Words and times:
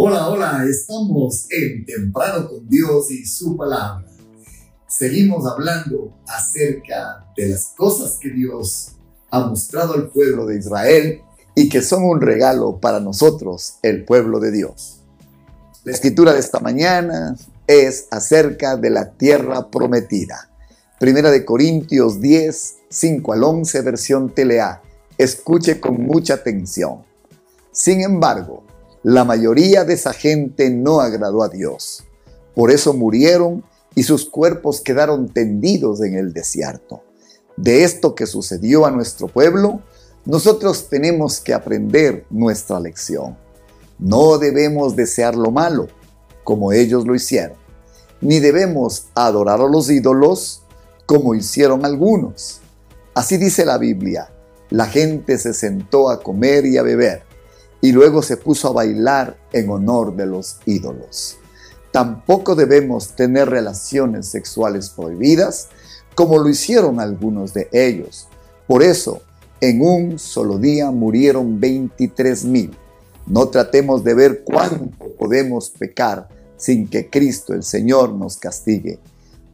Hola, 0.00 0.28
hola, 0.28 0.64
estamos 0.70 1.48
en 1.50 1.84
Temprano 1.84 2.48
con 2.48 2.68
Dios 2.68 3.10
y 3.10 3.26
su 3.26 3.56
palabra. 3.56 4.06
Seguimos 4.86 5.44
hablando 5.44 6.16
acerca 6.28 7.26
de 7.36 7.48
las 7.48 7.72
cosas 7.76 8.16
que 8.20 8.30
Dios 8.30 8.92
ha 9.28 9.40
mostrado 9.40 9.94
al 9.94 10.10
pueblo 10.10 10.46
de 10.46 10.56
Israel 10.56 11.20
y 11.56 11.68
que 11.68 11.82
son 11.82 12.04
un 12.04 12.20
regalo 12.20 12.78
para 12.78 13.00
nosotros, 13.00 13.78
el 13.82 14.04
pueblo 14.04 14.38
de 14.38 14.52
Dios. 14.52 15.00
La 15.82 15.90
escritura 15.90 16.32
de 16.32 16.38
esta 16.38 16.60
mañana 16.60 17.36
es 17.66 18.06
acerca 18.12 18.76
de 18.76 18.90
la 18.90 19.10
tierra 19.10 19.68
prometida. 19.68 20.48
Primera 21.00 21.32
de 21.32 21.44
Corintios 21.44 22.20
10, 22.20 22.74
5 22.88 23.32
al 23.32 23.42
11, 23.42 23.80
versión 23.80 24.32
TLA. 24.32 24.80
Escuche 25.18 25.80
con 25.80 26.00
mucha 26.00 26.34
atención. 26.34 27.02
Sin 27.72 28.00
embargo, 28.02 28.67
la 29.02 29.24
mayoría 29.24 29.84
de 29.84 29.94
esa 29.94 30.12
gente 30.12 30.70
no 30.70 31.00
agradó 31.00 31.42
a 31.42 31.48
Dios. 31.48 32.04
Por 32.54 32.70
eso 32.70 32.92
murieron 32.92 33.64
y 33.94 34.02
sus 34.02 34.28
cuerpos 34.28 34.80
quedaron 34.80 35.28
tendidos 35.28 36.02
en 36.02 36.14
el 36.14 36.32
desierto. 36.32 37.02
De 37.56 37.84
esto 37.84 38.14
que 38.14 38.26
sucedió 38.26 38.86
a 38.86 38.90
nuestro 38.90 39.28
pueblo, 39.28 39.80
nosotros 40.24 40.88
tenemos 40.88 41.40
que 41.40 41.54
aprender 41.54 42.26
nuestra 42.30 42.80
lección. 42.80 43.36
No 43.98 44.38
debemos 44.38 44.96
desear 44.96 45.34
lo 45.34 45.50
malo, 45.50 45.88
como 46.44 46.72
ellos 46.72 47.06
lo 47.06 47.14
hicieron, 47.14 47.56
ni 48.20 48.38
debemos 48.40 49.06
adorar 49.14 49.60
a 49.60 49.68
los 49.68 49.90
ídolos, 49.90 50.62
como 51.06 51.34
hicieron 51.34 51.84
algunos. 51.84 52.60
Así 53.14 53.36
dice 53.36 53.64
la 53.64 53.78
Biblia, 53.78 54.30
la 54.70 54.86
gente 54.86 55.38
se 55.38 55.54
sentó 55.54 56.10
a 56.10 56.20
comer 56.20 56.66
y 56.66 56.78
a 56.78 56.82
beber 56.82 57.27
y 57.80 57.92
luego 57.92 58.22
se 58.22 58.36
puso 58.36 58.68
a 58.68 58.72
bailar 58.72 59.36
en 59.52 59.70
honor 59.70 60.16
de 60.16 60.26
los 60.26 60.58
ídolos. 60.66 61.36
Tampoco 61.92 62.54
debemos 62.54 63.14
tener 63.14 63.48
relaciones 63.48 64.26
sexuales 64.26 64.90
prohibidas, 64.90 65.68
como 66.14 66.38
lo 66.38 66.48
hicieron 66.48 67.00
algunos 67.00 67.54
de 67.54 67.68
ellos. 67.72 68.28
Por 68.66 68.82
eso, 68.82 69.22
en 69.60 69.82
un 69.82 70.18
solo 70.18 70.58
día 70.58 70.90
murieron 70.90 71.60
23 71.60 72.44
mil. 72.44 72.76
No 73.26 73.48
tratemos 73.48 74.04
de 74.04 74.14
ver 74.14 74.44
cuánto 74.44 75.06
podemos 75.18 75.70
pecar 75.70 76.28
sin 76.56 76.88
que 76.88 77.08
Cristo 77.08 77.54
el 77.54 77.62
Señor 77.62 78.12
nos 78.12 78.36
castigue. 78.36 78.98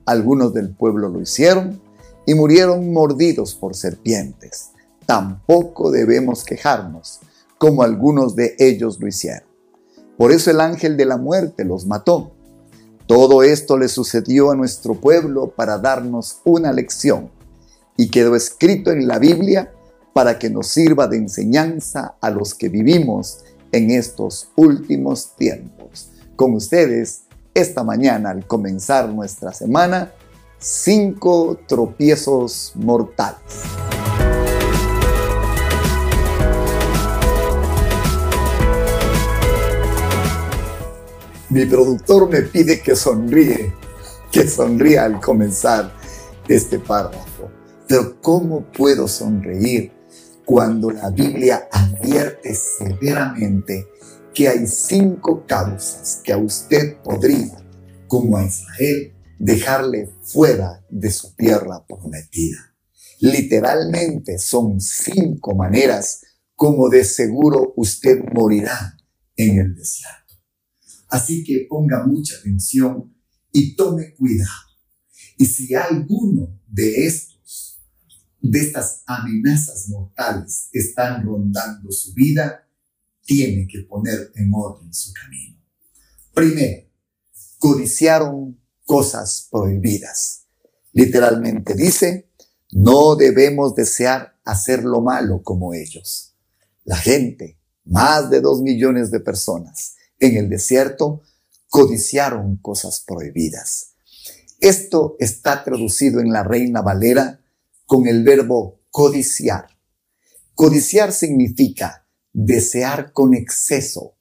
Algunos 0.06 0.52
del 0.54 0.70
pueblo 0.70 1.08
lo 1.08 1.20
hicieron 1.20 1.80
y 2.26 2.34
murieron 2.34 2.92
mordidos 2.92 3.54
por 3.54 3.74
serpientes. 3.74 4.70
Tampoco 5.06 5.90
debemos 5.90 6.44
quejarnos 6.44 7.20
como 7.64 7.82
algunos 7.82 8.36
de 8.36 8.56
ellos 8.58 9.00
lo 9.00 9.08
hicieron. 9.08 9.48
Por 10.18 10.32
eso 10.32 10.50
el 10.50 10.60
ángel 10.60 10.98
de 10.98 11.06
la 11.06 11.16
muerte 11.16 11.64
los 11.64 11.86
mató. 11.86 12.34
Todo 13.06 13.42
esto 13.42 13.78
le 13.78 13.88
sucedió 13.88 14.50
a 14.50 14.54
nuestro 14.54 15.00
pueblo 15.00 15.48
para 15.48 15.78
darnos 15.78 16.42
una 16.44 16.74
lección 16.74 17.30
y 17.96 18.10
quedó 18.10 18.36
escrito 18.36 18.90
en 18.90 19.08
la 19.08 19.18
Biblia 19.18 19.72
para 20.12 20.38
que 20.38 20.50
nos 20.50 20.66
sirva 20.66 21.06
de 21.06 21.16
enseñanza 21.16 22.16
a 22.20 22.28
los 22.28 22.54
que 22.54 22.68
vivimos 22.68 23.44
en 23.72 23.92
estos 23.92 24.50
últimos 24.56 25.34
tiempos. 25.34 26.10
Con 26.36 26.52
ustedes, 26.52 27.22
esta 27.54 27.82
mañana 27.82 28.28
al 28.28 28.46
comenzar 28.46 29.08
nuestra 29.08 29.54
semana, 29.54 30.12
cinco 30.58 31.58
tropiezos 31.66 32.72
mortales. 32.74 33.93
Mi 41.54 41.66
productor 41.66 42.28
me 42.28 42.42
pide 42.42 42.82
que 42.82 42.96
sonríe, 42.96 43.72
que 44.32 44.48
sonría 44.48 45.04
al 45.04 45.20
comenzar 45.20 45.94
este 46.48 46.80
párrafo. 46.80 47.48
Pero 47.86 48.20
¿cómo 48.20 48.72
puedo 48.72 49.06
sonreír 49.06 49.92
cuando 50.44 50.90
la 50.90 51.10
Biblia 51.10 51.68
advierte 51.70 52.56
severamente 52.56 53.86
que 54.34 54.48
hay 54.48 54.66
cinco 54.66 55.44
causas 55.46 56.20
que 56.24 56.32
a 56.32 56.38
usted 56.38 56.96
podría, 57.04 57.56
como 58.08 58.36
a 58.36 58.44
Israel, 58.44 59.14
dejarle 59.38 60.10
fuera 60.24 60.84
de 60.90 61.12
su 61.12 61.36
tierra 61.36 61.86
prometida? 61.86 62.74
Literalmente 63.20 64.38
son 64.38 64.80
cinco 64.80 65.54
maneras 65.54 66.20
como 66.56 66.88
de 66.88 67.04
seguro 67.04 67.74
usted 67.76 68.24
morirá 68.32 68.96
en 69.36 69.60
el 69.60 69.76
desierto. 69.76 70.23
Así 71.14 71.44
que 71.44 71.68
ponga 71.70 72.04
mucha 72.04 72.34
atención 72.34 73.14
y 73.52 73.76
tome 73.76 74.14
cuidado. 74.14 74.66
Y 75.38 75.44
si 75.44 75.72
alguno 75.72 76.60
de 76.66 77.06
estos, 77.06 77.80
de 78.40 78.58
estas 78.58 79.04
amenazas 79.06 79.88
mortales 79.90 80.70
están 80.72 81.24
rondando 81.24 81.92
su 81.92 82.14
vida, 82.14 82.68
tiene 83.22 83.68
que 83.68 83.82
poner 83.82 84.32
en 84.34 84.50
orden 84.52 84.92
su 84.92 85.12
camino. 85.12 85.56
Primero, 86.34 86.88
codiciaron 87.60 88.60
cosas 88.84 89.46
prohibidas. 89.52 90.46
Literalmente 90.90 91.74
dice, 91.74 92.28
no 92.72 93.14
debemos 93.14 93.76
desear 93.76 94.36
hacer 94.42 94.82
lo 94.82 95.00
malo 95.00 95.44
como 95.44 95.74
ellos. 95.74 96.34
La 96.82 96.96
gente, 96.96 97.60
más 97.84 98.30
de 98.30 98.40
dos 98.40 98.62
millones 98.62 99.12
de 99.12 99.20
personas, 99.20 99.94
en 100.26 100.36
el 100.36 100.48
desierto 100.48 101.22
codiciaron 101.68 102.56
cosas 102.56 103.02
prohibidas. 103.06 103.94
Esto 104.60 105.16
está 105.18 105.64
traducido 105.64 106.20
en 106.20 106.32
la 106.32 106.42
Reina 106.42 106.80
Valera 106.82 107.40
con 107.86 108.06
el 108.06 108.22
verbo 108.24 108.80
codiciar. 108.90 109.66
Codiciar 110.54 111.12
significa 111.12 112.06
desear 112.32 113.12
con 113.12 113.34
exceso, 113.34 114.16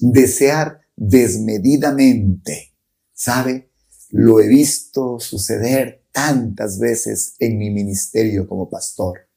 desear 0.00 0.80
desmedidamente. 0.96 2.74
¿Sabe? 3.12 3.70
Lo 4.10 4.40
he 4.40 4.46
visto 4.46 5.18
suceder 5.18 6.04
tantas 6.12 6.78
veces 6.78 7.34
en 7.38 7.58
mi 7.58 7.70
ministerio 7.70 8.46
como 8.46 8.68
pastor. 8.70 9.27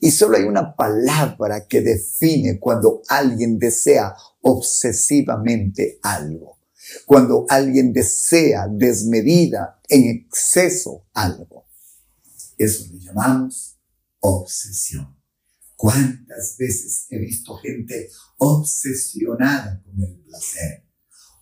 Y 0.00 0.10
solo 0.10 0.36
hay 0.36 0.44
una 0.44 0.74
palabra 0.74 1.66
que 1.66 1.80
define 1.80 2.58
cuando 2.58 3.02
alguien 3.08 3.58
desea 3.58 4.14
obsesivamente 4.42 5.98
algo. 6.02 6.58
Cuando 7.04 7.44
alguien 7.48 7.92
desea 7.92 8.66
desmedida, 8.70 9.80
en 9.88 10.08
exceso 10.08 11.06
algo. 11.12 11.66
Eso 12.56 12.84
le 12.92 12.98
llamamos 13.00 13.78
obsesión. 14.20 15.16
¿Cuántas 15.76 16.56
veces 16.58 17.06
he 17.08 17.18
visto 17.18 17.56
gente 17.56 18.10
obsesionada 18.38 19.80
con 19.82 20.02
el 20.02 20.16
placer? 20.20 20.84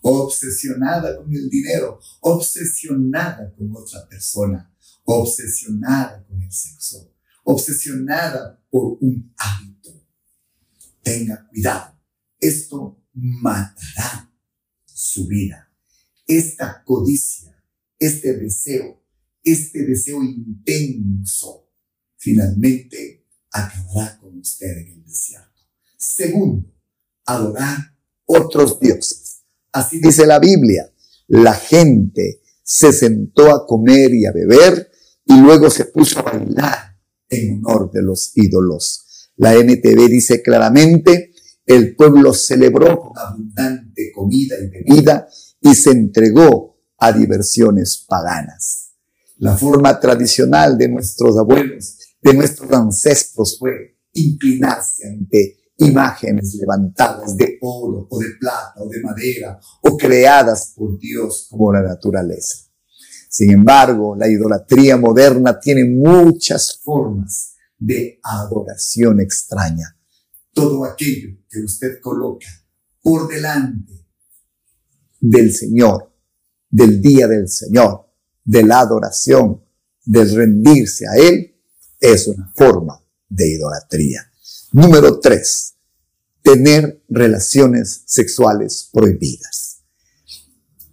Obsesionada 0.03 1.17
con 1.17 1.33
el 1.33 1.49
dinero, 1.49 1.99
obsesionada 2.21 3.51
con 3.57 3.75
otra 3.75 4.07
persona, 4.07 4.73
obsesionada 5.05 6.25
con 6.27 6.43
el 6.43 6.53
sexo, 6.53 7.16
obsesionada 7.47 8.61
por 8.71 8.99
un 9.01 9.33
hábito. 9.37 9.91
Tenga 11.03 11.47
cuidado. 11.49 11.97
Esto 12.39 13.05
matará 13.15 14.31
su 14.85 15.27
vida. 15.27 15.71
Esta 16.27 16.83
codicia, 16.85 17.57
este 17.99 18.37
deseo, 18.37 19.01
este 19.45 19.85
deseo 19.85 20.23
intenso, 20.25 21.71
finalmente 22.17 23.25
acabará 23.53 24.19
con 24.19 24.39
usted 24.39 24.79
en 24.79 24.89
el 24.89 25.05
desierto. 25.05 25.63
Segundo, 25.97 26.69
adorar 27.25 27.97
otros 28.25 28.81
dioses. 28.81 29.43
Así 29.73 30.01
dice 30.01 30.27
la 30.27 30.41
Biblia. 30.41 30.93
La 31.29 31.55
gente 31.55 32.41
se 32.65 32.93
sentó 32.93 33.55
a 33.55 33.67
comer 33.67 34.13
y 34.13 34.27
a 34.27 34.33
beber 34.33 34.91
y 35.25 35.39
luego 35.41 35.71
se 35.71 35.85
puso 35.85 36.19
a 36.19 36.23
bailar 36.23 36.86
en 37.37 37.65
honor 37.65 37.91
de 37.91 38.03
los 38.03 38.33
ídolos. 38.35 39.31
La 39.37 39.55
NTV 39.55 40.09
dice 40.09 40.43
claramente, 40.43 41.33
el 41.67 41.97
pueblo 41.97 42.33
celebró 42.33 43.01
con 43.01 43.19
abundante 43.19 44.13
comida 44.15 44.55
y 44.61 44.69
bebida 44.69 45.29
y 45.61 45.75
se 45.75 45.91
entregó 45.91 46.79
a 46.99 47.13
diversiones 47.13 48.05
paganas. 48.09 48.93
La 49.39 49.57
forma 49.57 49.99
tradicional 50.01 50.79
de 50.79 50.89
nuestros 50.89 51.37
abuelos, 51.37 51.99
de 52.23 52.35
nuestros 52.35 52.71
ancestros 52.73 53.59
fue 53.59 53.99
inclinarse 54.13 55.07
ante 55.07 55.57
imágenes 55.79 56.55
levantadas 56.55 57.37
de 57.37 57.59
oro 57.61 58.07
o 58.09 58.19
de 58.19 58.29
plata 58.41 58.75
o 58.79 58.89
de 58.89 59.03
madera 59.03 59.61
o 59.83 59.97
creadas 59.97 60.73
por 60.75 60.99
Dios 60.99 61.49
como 61.51 61.73
la 61.73 61.83
naturaleza. 61.83 62.66
Sin 63.29 63.51
embargo, 63.51 64.17
la 64.17 64.29
idolatría 64.29 64.97
moderna 64.97 65.59
tiene 65.61 65.85
muchas 65.85 66.81
formas 66.83 67.55
de 67.79 68.19
adoración 68.23 69.21
extraña. 69.21 69.97
Todo 70.53 70.85
aquello 70.85 71.37
que 71.49 71.61
usted 71.61 72.01
coloca 72.01 72.47
por 73.03 73.29
delante 73.29 74.07
del 75.21 75.53
Señor, 75.53 76.13
del 76.71 77.01
día 77.01 77.27
del 77.27 77.49
Señor, 77.49 78.07
de 78.45 78.63
la 78.63 78.81
adoración, 78.81 79.63
de 80.05 80.25
rendirse 80.25 81.05
a 81.07 81.17
Él, 81.17 81.57
es 82.01 82.29
una 82.29 82.53
forma 82.55 83.01
de 83.29 83.49
idolatría. 83.53 84.31
Número 84.73 85.21
tres, 85.21 85.75
tener 86.43 87.03
relaciones 87.09 88.03
sexuales 88.07 88.89
prohibidas. 88.93 89.66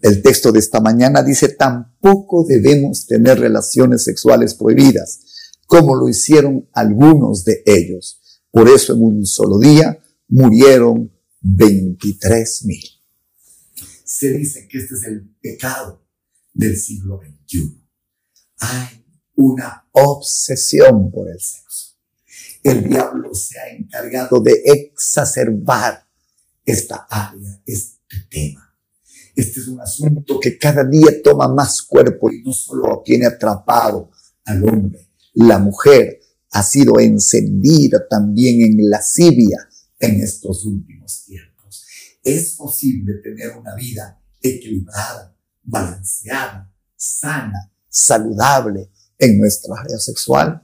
El 0.03 0.21
texto 0.21 0.51
de 0.51 0.59
esta 0.59 0.81
mañana 0.81 1.23
dice, 1.23 1.47
tampoco 1.47 2.45
debemos 2.45 3.07
tener 3.07 3.39
relaciones 3.39 4.03
sexuales 4.03 4.53
prohibidas, 4.53 5.21
como 5.65 5.95
lo 5.95 6.09
hicieron 6.09 6.67
algunos 6.73 7.45
de 7.45 7.63
ellos. 7.65 8.21
Por 8.51 8.67
eso 8.67 8.95
en 8.95 9.01
un 9.01 9.25
solo 9.25 9.59
día 9.59 9.97
murieron 10.27 11.09
23 11.39 12.65
mil. 12.65 12.83
Se 14.03 14.33
dice 14.33 14.67
que 14.67 14.79
este 14.79 14.95
es 14.95 15.03
el 15.05 15.37
pecado 15.41 16.05
del 16.53 16.77
siglo 16.77 17.21
XXI. 17.21 17.81
Hay 18.59 19.05
una 19.35 19.87
obsesión 19.93 21.11
por 21.11 21.29
el 21.29 21.39
sexo. 21.39 21.95
El 22.61 22.89
diablo 22.89 23.33
se 23.33 23.57
ha 23.57 23.69
encargado 23.69 24.41
de 24.41 24.63
exacerbar 24.65 26.05
esta 26.65 27.07
área, 27.09 27.61
este 27.65 28.17
tema. 28.29 28.72
Este 29.35 29.59
es 29.59 29.67
un 29.67 29.81
asunto 29.81 30.39
que 30.39 30.57
cada 30.57 30.83
día 30.83 31.21
toma 31.23 31.47
más 31.47 31.81
cuerpo 31.81 32.31
y 32.31 32.43
no 32.43 32.53
solo 32.53 33.01
tiene 33.03 33.25
atrapado 33.25 34.11
al 34.45 34.63
hombre. 34.63 35.09
La 35.33 35.57
mujer 35.57 36.19
ha 36.51 36.61
sido 36.61 36.99
encendida 36.99 38.07
también 38.07 38.61
en 38.61 38.89
lascivia 38.89 39.67
en 39.99 40.21
estos 40.21 40.65
últimos 40.65 41.25
tiempos. 41.25 41.85
Es 42.23 42.55
posible 42.55 43.15
tener 43.23 43.57
una 43.57 43.75
vida 43.75 44.21
equilibrada, 44.41 45.35
balanceada, 45.63 46.71
sana, 46.95 47.71
saludable 47.89 48.91
en 49.17 49.39
nuestra 49.39 49.73
área 49.79 49.97
sexual. 49.97 50.63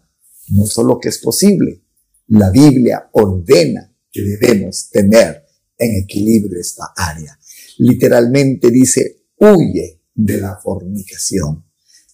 No 0.50 0.66
solo 0.66 1.00
que 1.00 1.10
es 1.10 1.18
posible, 1.18 1.84
la 2.28 2.52
Biblia 2.52 3.10
ordena 3.14 3.92
que 4.12 4.22
debemos 4.22 4.90
tener 4.90 5.44
en 5.78 6.04
equilibrio 6.04 6.60
esta 6.60 6.94
área. 6.96 7.39
Literalmente 7.80 8.70
dice, 8.72 9.28
huye 9.38 10.04
de 10.14 10.40
la 10.40 10.58
fornicación. 10.62 11.66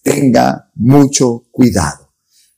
Tenga 0.02 0.70
mucho 0.76 1.48
cuidado, 1.50 2.14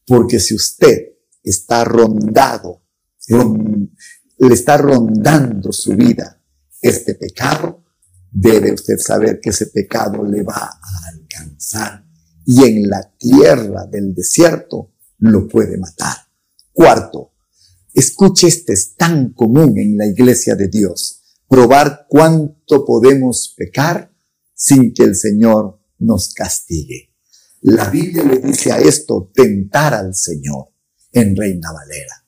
porque 0.06 0.38
si 0.38 0.54
usted 0.54 1.14
está 1.42 1.84
rondado, 1.84 2.82
le 3.28 4.54
está 4.54 4.76
rondando 4.76 5.72
su 5.72 5.94
vida 5.94 6.42
este 6.80 7.14
pecado, 7.14 7.84
debe 8.30 8.72
usted 8.72 8.98
saber 8.98 9.40
que 9.40 9.50
ese 9.50 9.66
pecado 9.66 10.22
le 10.24 10.42
va 10.42 10.70
a 10.70 11.08
alcanzar 11.12 12.04
y 12.44 12.64
en 12.64 12.88
la 12.88 13.10
tierra 13.18 13.86
del 13.86 14.14
desierto 14.14 14.92
lo 15.18 15.48
puede 15.48 15.78
matar. 15.78 16.16
Cuarto, 16.72 17.32
escuche 17.94 18.48
este 18.48 18.74
es 18.74 18.94
tan 18.96 19.32
común 19.32 19.78
en 19.78 19.96
la 19.96 20.06
iglesia 20.06 20.54
de 20.54 20.68
Dios, 20.68 21.17
probar 21.48 22.06
cuánto 22.08 22.84
podemos 22.84 23.54
pecar 23.56 24.12
sin 24.54 24.92
que 24.92 25.04
el 25.04 25.16
Señor 25.16 25.80
nos 25.98 26.32
castigue. 26.34 27.14
La 27.62 27.88
Biblia 27.88 28.22
le 28.22 28.38
dice 28.38 28.70
a 28.70 28.78
esto 28.78 29.30
tentar 29.34 29.94
al 29.94 30.14
Señor 30.14 30.68
en 31.12 31.34
Reina 31.34 31.72
Valera. 31.72 32.24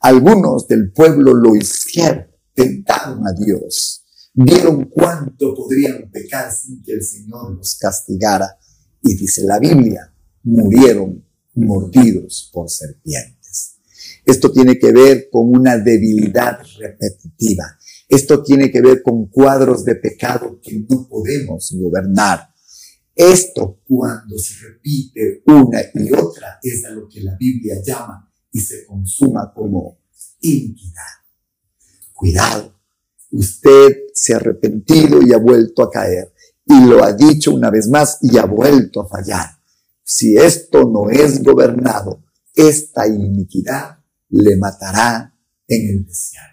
Algunos 0.00 0.66
del 0.66 0.92
pueblo 0.92 1.34
lo 1.34 1.54
hicieron, 1.54 2.28
tentaron 2.54 3.26
a 3.26 3.32
Dios, 3.32 4.04
vieron 4.32 4.86
cuánto 4.86 5.54
podrían 5.54 6.10
pecar 6.10 6.50
sin 6.52 6.82
que 6.82 6.92
el 6.92 7.04
Señor 7.04 7.56
los 7.56 7.76
castigara. 7.76 8.56
Y 9.02 9.14
dice 9.16 9.42
la 9.44 9.58
Biblia, 9.58 10.12
murieron 10.42 11.24
mordidos 11.54 12.50
por 12.52 12.70
serpientes. 12.70 13.76
Esto 14.24 14.52
tiene 14.52 14.78
que 14.78 14.92
ver 14.92 15.28
con 15.30 15.48
una 15.48 15.76
debilidad 15.76 16.60
repetitiva. 16.78 17.78
Esto 18.10 18.42
tiene 18.42 18.72
que 18.72 18.80
ver 18.80 19.02
con 19.02 19.26
cuadros 19.26 19.84
de 19.84 19.94
pecado 19.94 20.60
que 20.60 20.84
no 20.88 21.06
podemos 21.08 21.72
gobernar. 21.78 22.52
Esto 23.14 23.80
cuando 23.86 24.36
se 24.36 24.54
repite 24.66 25.42
una 25.46 25.80
y 25.94 26.12
otra 26.12 26.58
es 26.60 26.84
a 26.84 26.90
lo 26.90 27.08
que 27.08 27.20
la 27.20 27.36
Biblia 27.38 27.76
llama 27.80 28.28
y 28.50 28.58
se 28.58 28.84
consuma 28.84 29.52
como 29.54 30.00
iniquidad. 30.40 31.20
Cuidado, 32.12 32.74
usted 33.30 33.96
se 34.12 34.34
ha 34.34 34.38
arrepentido 34.38 35.22
y 35.22 35.32
ha 35.32 35.38
vuelto 35.38 35.84
a 35.84 35.90
caer 35.90 36.34
y 36.66 36.84
lo 36.86 37.04
ha 37.04 37.12
dicho 37.12 37.54
una 37.54 37.70
vez 37.70 37.88
más 37.88 38.18
y 38.22 38.38
ha 38.38 38.44
vuelto 38.44 39.02
a 39.02 39.08
fallar. 39.08 39.50
Si 40.02 40.36
esto 40.36 40.80
no 40.90 41.10
es 41.10 41.44
gobernado, 41.44 42.24
esta 42.56 43.06
iniquidad 43.06 44.00
le 44.30 44.56
matará 44.56 45.32
en 45.68 45.90
el 45.90 46.06
desierto. 46.06 46.50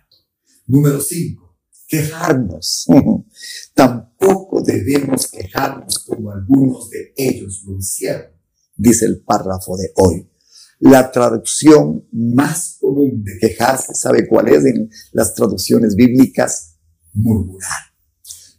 Número 0.67 1.01
cinco, 1.01 1.46
quejarnos. 1.87 2.85
Tampoco 3.73 4.61
debemos 4.61 5.27
quejarnos 5.27 5.99
como 5.99 6.31
algunos 6.31 6.89
de 6.89 7.13
ellos 7.15 7.63
lo 7.65 7.77
hicieron, 7.77 8.31
dice 8.75 9.05
el 9.05 9.21
párrafo 9.21 9.77
de 9.77 9.91
hoy. 9.95 10.29
La 10.79 11.11
traducción 11.11 12.07
más 12.11 12.77
común 12.79 13.23
de 13.23 13.39
quejarse, 13.39 13.95
¿sabe 13.95 14.27
cuál 14.27 14.49
es 14.49 14.63
en 14.65 14.89
las 15.11 15.33
traducciones 15.33 15.95
bíblicas? 15.95 16.75
Murmurar. 17.13 17.93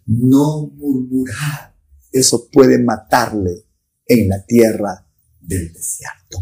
No 0.07 0.69
murmurar. 0.75 1.77
Eso 2.11 2.49
puede 2.51 2.83
matarle 2.83 3.67
en 4.05 4.29
la 4.29 4.45
tierra 4.45 5.07
del 5.41 5.73
desierto. 5.73 6.39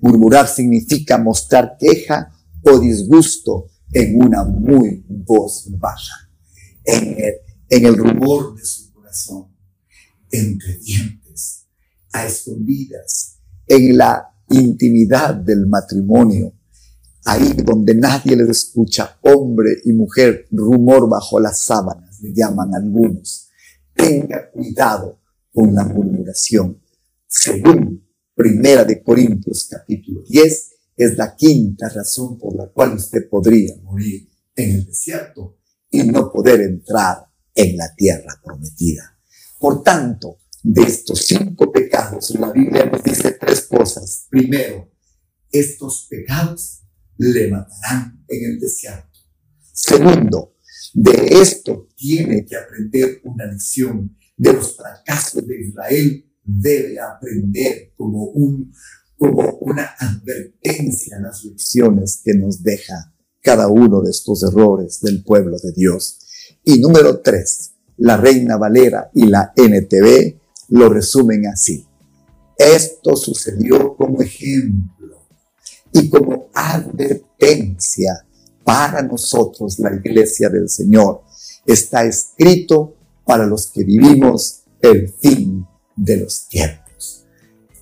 Murmurar 0.00 0.48
significa 0.48 1.16
mostrar 1.16 1.76
queja 1.78 2.32
o 2.64 2.80
disgusto 2.80 3.66
en 3.94 4.20
una 4.20 4.44
muy 4.44 5.04
voz 5.08 5.68
baja, 5.78 6.28
en 6.84 7.16
el, 7.70 7.96
rumor 7.96 8.56
de 8.56 8.64
su 8.64 8.92
corazón, 8.92 9.56
entre 10.30 10.76
dientes, 10.78 11.68
a 12.12 12.26
escondidas, 12.26 13.38
en 13.66 13.96
la 13.96 14.34
intimidad 14.50 15.34
del 15.36 15.68
matrimonio, 15.68 16.52
ahí 17.24 17.54
donde 17.64 17.94
nadie 17.94 18.36
les 18.36 18.48
escucha, 18.48 19.16
hombre 19.22 19.76
y 19.84 19.92
mujer, 19.92 20.48
rumor 20.50 21.08
bajo 21.08 21.38
las 21.38 21.60
sábanas, 21.60 22.20
le 22.20 22.34
llaman 22.34 22.74
algunos. 22.74 23.48
Tenga 23.94 24.50
cuidado 24.50 25.20
con 25.52 25.72
la 25.72 25.84
murmuración. 25.84 26.82
Según 27.28 28.04
Primera 28.34 28.84
de 28.84 29.00
Corintios 29.00 29.68
capítulo 29.70 30.22
10, 30.28 30.73
es 30.96 31.16
la 31.16 31.34
quinta 31.34 31.88
razón 31.88 32.38
por 32.38 32.56
la 32.56 32.68
cual 32.68 32.94
usted 32.94 33.28
podría 33.28 33.76
morir 33.82 34.28
en 34.54 34.70
el 34.70 34.86
desierto 34.86 35.58
y 35.90 36.02
no 36.04 36.30
poder 36.30 36.60
entrar 36.60 37.26
en 37.54 37.76
la 37.76 37.94
tierra 37.94 38.40
prometida. 38.42 39.18
Por 39.58 39.82
tanto, 39.82 40.38
de 40.62 40.82
estos 40.82 41.26
cinco 41.26 41.70
pecados, 41.70 42.30
la 42.38 42.50
Biblia 42.50 42.86
nos 42.86 43.02
dice 43.02 43.32
tres 43.32 43.62
cosas. 43.62 44.26
Primero, 44.30 44.90
estos 45.50 46.06
pecados 46.08 46.82
le 47.18 47.50
matarán 47.50 48.24
en 48.28 48.50
el 48.50 48.60
desierto. 48.60 49.18
Segundo, 49.72 50.56
de 50.94 51.40
esto 51.40 51.88
tiene 51.96 52.44
que 52.44 52.56
aprender 52.56 53.20
una 53.24 53.46
lección. 53.46 54.16
De 54.36 54.52
los 54.52 54.76
fracasos 54.76 55.46
de 55.46 55.60
Israel 55.60 56.32
debe 56.42 56.98
aprender 56.98 57.92
como, 57.96 58.24
un, 58.26 58.72
como 59.18 59.58
una 59.60 59.94
advertencia 59.98 61.16
a 61.16 61.20
las 61.20 61.44
lecciones 61.44 62.20
que 62.24 62.34
nos 62.34 62.62
deja 62.62 63.12
cada 63.40 63.68
uno 63.68 64.00
de 64.00 64.10
estos 64.10 64.42
errores 64.42 65.00
del 65.00 65.22
pueblo 65.22 65.56
de 65.62 65.72
Dios. 65.72 66.18
Y 66.64 66.78
número 66.80 67.20
tres, 67.20 67.72
la 67.98 68.16
Reina 68.16 68.56
Valera 68.56 69.10
y 69.14 69.26
la 69.26 69.52
NTV 69.54 70.40
lo 70.68 70.88
resumen 70.88 71.46
así. 71.46 71.86
Esto 72.56 73.16
sucedió 73.16 73.96
como 73.96 74.22
ejemplo 74.22 75.26
y 75.92 76.08
como 76.08 76.48
advertencia 76.54 78.26
para 78.64 79.02
nosotros, 79.02 79.78
la 79.78 79.94
iglesia 79.94 80.48
del 80.48 80.68
Señor. 80.68 81.22
Está 81.66 82.04
escrito 82.04 82.96
para 83.24 83.46
los 83.46 83.70
que 83.70 83.84
vivimos 83.84 84.62
el 84.80 85.12
fin 85.20 85.66
de 85.96 86.16
los 86.16 86.48
tiempos. 86.48 86.83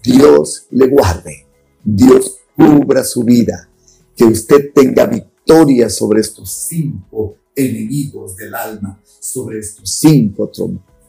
Dios 0.02 0.66
le 0.70 0.88
guarde, 0.88 1.46
Dios 1.84 2.38
cubra 2.56 3.04
su 3.04 3.22
vida, 3.22 3.68
que 4.16 4.24
usted 4.24 4.72
tenga 4.74 5.06
victoria 5.06 5.88
sobre 5.88 6.20
estos 6.20 6.50
cinco 6.50 7.36
enemigos 7.54 8.36
del 8.36 8.54
alma, 8.54 9.00
sobre 9.20 9.60
estos 9.60 9.90
cinco 9.98 10.50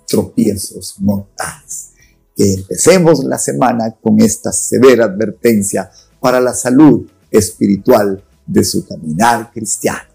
tropiezos 0.07 0.95
mortales. 0.99 1.91
Que 2.35 2.53
empecemos 2.53 3.23
la 3.23 3.37
semana 3.37 3.95
con 4.01 4.19
esta 4.21 4.51
severa 4.51 5.05
advertencia 5.05 5.91
para 6.19 6.39
la 6.39 6.53
salud 6.53 7.07
espiritual 7.29 8.23
de 8.45 8.63
su 8.63 8.85
caminar 8.85 9.51
cristiano. 9.51 10.09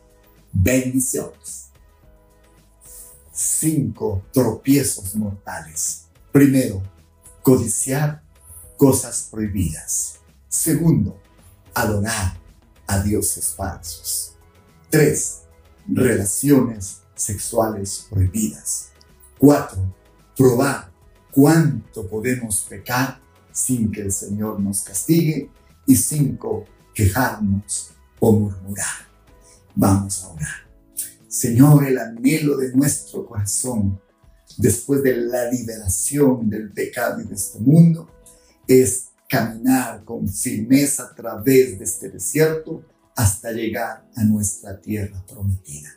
Bendiciones. 0.52 1.68
cinco 3.32 4.22
tropiezos 4.32 5.14
mortales. 5.14 6.06
Primero, 6.32 6.82
codiciar 7.42 8.22
cosas 8.78 9.28
prohibidas. 9.30 10.20
Segundo, 10.48 11.20
adorar 11.74 12.38
a 12.86 13.02
dioses 13.02 13.54
falsos. 13.54 14.36
Tres, 14.88 15.42
relaciones 15.86 17.02
sexuales 17.14 18.06
prohibidas. 18.08 18.90
Cuatro, 19.36 19.94
probar 20.36 20.90
cuánto 21.32 22.06
podemos 22.08 22.64
pecar 22.68 23.20
sin 23.52 23.90
que 23.90 24.02
el 24.02 24.12
Señor 24.12 24.60
nos 24.60 24.82
castigue. 24.82 25.50
Y 25.86 25.96
cinco, 25.96 26.64
quejarnos 26.94 27.90
o 28.20 28.32
murmurar. 28.32 29.08
Vamos 29.74 30.22
a 30.22 30.28
orar. 30.28 30.68
Señor, 31.26 31.84
el 31.84 31.98
anhelo 31.98 32.56
de 32.56 32.74
nuestro 32.74 33.26
corazón 33.26 34.00
después 34.56 35.02
de 35.02 35.16
la 35.16 35.50
liberación 35.50 36.48
del 36.48 36.70
pecado 36.72 37.20
y 37.20 37.24
de 37.24 37.34
este 37.34 37.58
mundo 37.58 38.08
es 38.68 39.08
caminar 39.28 40.04
con 40.04 40.28
firmeza 40.28 41.04
a 41.04 41.14
través 41.14 41.78
de 41.78 41.84
este 41.84 42.10
desierto 42.10 42.84
hasta 43.16 43.50
llegar 43.50 44.08
a 44.14 44.22
nuestra 44.24 44.80
tierra 44.80 45.24
prometida. 45.26 45.90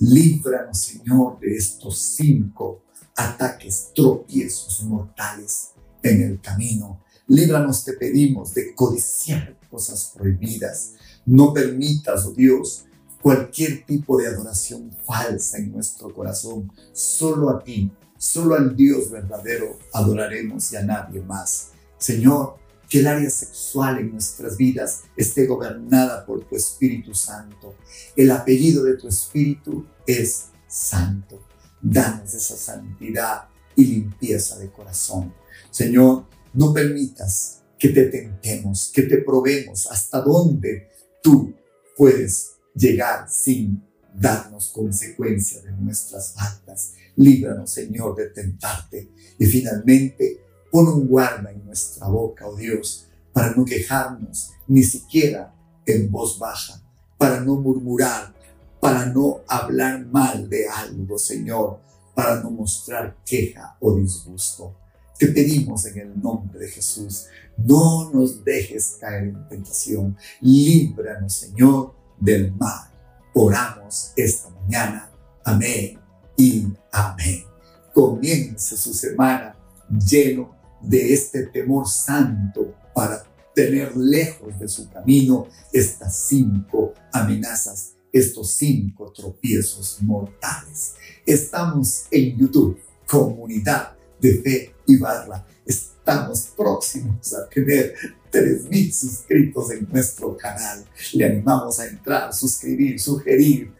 Líbranos, 0.00 0.78
Señor, 0.78 1.40
de 1.40 1.56
estos 1.56 1.98
cinco 1.98 2.82
ataques, 3.16 3.90
tropiezos 3.94 4.84
mortales 4.84 5.70
en 6.02 6.22
el 6.22 6.40
camino. 6.40 7.02
Líbranos, 7.26 7.84
te 7.84 7.94
pedimos, 7.94 8.54
de 8.54 8.74
codiciar 8.74 9.58
cosas 9.70 10.12
prohibidas. 10.14 10.94
No 11.26 11.52
permitas, 11.52 12.26
oh 12.26 12.32
Dios, 12.32 12.84
cualquier 13.20 13.84
tipo 13.84 14.18
de 14.18 14.28
adoración 14.28 14.90
falsa 15.04 15.58
en 15.58 15.72
nuestro 15.72 16.14
corazón. 16.14 16.70
Solo 16.92 17.50
a 17.50 17.62
ti, 17.62 17.90
solo 18.18 18.54
al 18.54 18.76
Dios 18.76 19.10
verdadero 19.10 19.78
adoraremos 19.92 20.72
y 20.72 20.76
a 20.76 20.82
nadie 20.82 21.22
más. 21.22 21.68
Señor, 21.96 22.58
que 22.88 23.00
el 23.00 23.06
área 23.06 23.30
sexual 23.30 23.98
en 23.98 24.12
nuestras 24.12 24.56
vidas 24.56 25.02
esté 25.16 25.46
gobernada 25.46 26.24
por 26.24 26.44
tu 26.44 26.56
Espíritu 26.56 27.14
Santo. 27.14 27.74
El 28.16 28.30
apellido 28.30 28.84
de 28.84 28.96
tu 28.96 29.08
Espíritu 29.08 29.86
es 30.06 30.46
Santo. 30.66 31.42
Danos 31.80 32.34
esa 32.34 32.56
santidad 32.56 33.48
y 33.76 33.84
limpieza 33.84 34.58
de 34.58 34.70
corazón. 34.70 35.34
Señor, 35.70 36.24
no 36.54 36.72
permitas 36.72 37.60
que 37.78 37.90
te 37.90 38.06
tentemos, 38.06 38.90
que 38.92 39.02
te 39.02 39.18
probemos 39.18 39.86
hasta 39.86 40.20
dónde 40.20 40.88
tú 41.22 41.54
puedes 41.96 42.52
llegar 42.74 43.30
sin 43.30 43.82
darnos 44.14 44.68
consecuencia 44.68 45.60
de 45.62 45.72
nuestras 45.72 46.32
faltas. 46.32 46.92
Líbranos, 47.18 47.70
Señor, 47.70 48.14
de 48.14 48.28
tentarte. 48.28 49.10
Y 49.38 49.46
finalmente, 49.46 50.40
pon 50.70 50.86
un 50.86 51.08
guarda 51.08 51.50
en 51.50 51.66
nuestra 51.66 52.06
boca, 52.06 52.46
oh 52.46 52.56
Dios, 52.56 53.08
para 53.32 53.54
no 53.54 53.64
quejarnos, 53.64 54.52
ni 54.68 54.84
siquiera 54.84 55.52
en 55.84 56.10
voz 56.10 56.38
baja, 56.38 56.80
para 57.16 57.40
no 57.40 57.56
murmurar, 57.56 58.32
para 58.80 59.06
no 59.06 59.40
hablar 59.48 60.06
mal 60.06 60.48
de 60.48 60.68
algo, 60.68 61.18
Señor, 61.18 61.80
para 62.14 62.40
no 62.40 62.50
mostrar 62.50 63.16
queja 63.26 63.76
o 63.80 63.96
disgusto. 63.96 64.76
Te 65.18 65.26
pedimos 65.26 65.86
en 65.86 65.98
el 65.98 66.22
nombre 66.22 66.60
de 66.60 66.68
Jesús, 66.68 67.26
no 67.56 68.10
nos 68.12 68.44
dejes 68.44 68.96
caer 69.00 69.24
en 69.24 69.48
tentación, 69.48 70.16
líbranos, 70.40 71.32
Señor, 71.32 71.94
del 72.20 72.52
mal. 72.52 72.88
Oramos 73.34 74.12
esta 74.16 74.50
mañana. 74.50 75.10
Amén 75.44 76.07
y 76.38 76.68
amén. 76.92 77.44
Comience 77.92 78.76
su 78.76 78.94
semana 78.94 79.54
lleno 79.90 80.54
de 80.80 81.12
este 81.12 81.46
temor 81.46 81.86
santo 81.88 82.74
para 82.94 83.24
tener 83.54 83.96
lejos 83.96 84.56
de 84.58 84.68
su 84.68 84.88
camino 84.88 85.48
estas 85.72 86.28
cinco 86.28 86.94
amenazas, 87.12 87.94
estos 88.12 88.52
cinco 88.52 89.12
tropiezos 89.12 89.98
mortales. 90.00 90.94
Estamos 91.26 92.04
en 92.10 92.38
YouTube, 92.38 92.78
comunidad 93.06 93.96
de 94.20 94.40
fe 94.40 94.74
y 94.86 94.96
barra. 94.96 95.44
Estamos 95.66 96.52
próximos 96.56 97.34
a 97.34 97.48
tener 97.48 97.94
3.000 98.30 98.92
suscritos 98.92 99.70
en 99.72 99.88
nuestro 99.90 100.36
canal. 100.36 100.84
Le 101.12 101.24
animamos 101.24 101.80
a 101.80 101.86
entrar, 101.86 102.32
suscribir, 102.32 103.00
sugerir, 103.00 103.72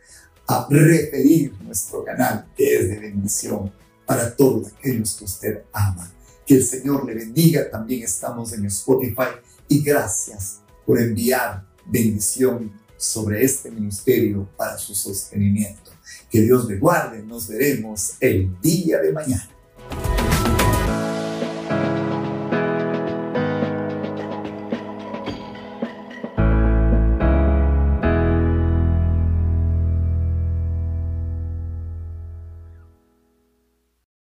a 0.48 0.66
referir 0.70 1.52
nuestro 1.62 2.02
canal, 2.02 2.46
que 2.56 2.76
es 2.76 2.88
de 2.88 2.98
bendición 2.98 3.70
para 4.06 4.34
todos 4.34 4.68
aquellos 4.68 5.14
que 5.14 5.24
usted 5.24 5.62
ama. 5.72 6.10
Que 6.46 6.54
el 6.54 6.64
Señor 6.64 7.04
le 7.04 7.14
bendiga. 7.14 7.70
También 7.70 8.02
estamos 8.02 8.54
en 8.54 8.64
Spotify 8.64 9.28
y 9.68 9.82
gracias 9.82 10.60
por 10.86 10.98
enviar 10.98 11.66
bendición 11.86 12.72
sobre 12.96 13.44
este 13.44 13.70
ministerio 13.70 14.48
para 14.56 14.78
su 14.78 14.94
sostenimiento. 14.94 15.90
Que 16.30 16.40
Dios 16.40 16.66
le 16.66 16.78
guarde. 16.78 17.22
Nos 17.22 17.48
veremos 17.48 18.14
el 18.18 18.58
día 18.62 18.98
de 19.02 19.12
mañana. 19.12 19.50